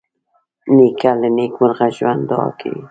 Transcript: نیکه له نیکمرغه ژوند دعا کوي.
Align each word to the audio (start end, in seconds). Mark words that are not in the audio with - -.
نیکه 0.75 1.11
له 1.21 1.29
نیکمرغه 1.37 1.87
ژوند 1.97 2.21
دعا 2.29 2.47
کوي. 2.59 2.79